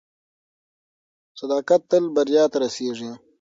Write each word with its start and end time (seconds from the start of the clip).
صداقت 1.39 1.81
تل 1.89 2.03
بریا 2.15 2.43
ته 2.51 2.57
رسیږي. 2.63 3.11